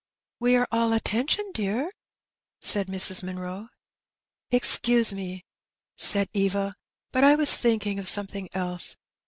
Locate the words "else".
8.51-8.97